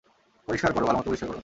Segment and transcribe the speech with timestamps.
[0.47, 1.37] পরিষ্কার কর, ভালোমতো পরিষ্কার কর।